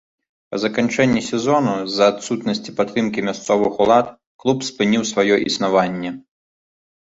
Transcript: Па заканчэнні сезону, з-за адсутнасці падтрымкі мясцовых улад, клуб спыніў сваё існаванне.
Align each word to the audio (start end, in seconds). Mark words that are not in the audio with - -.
Па 0.53 0.57
заканчэнні 0.61 1.21
сезону, 1.31 1.73
з-за 1.89 2.07
адсутнасці 2.11 2.73
падтрымкі 2.79 3.25
мясцовых 3.29 3.73
улад, 3.85 4.07
клуб 4.45 4.57
спыніў 4.71 5.03
сваё 5.13 5.35
існаванне. 5.51 6.11